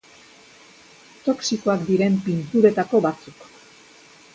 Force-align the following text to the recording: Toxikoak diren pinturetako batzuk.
Toxikoak 1.29 1.85
diren 1.91 2.19
pinturetako 2.29 3.05
batzuk. 3.09 3.51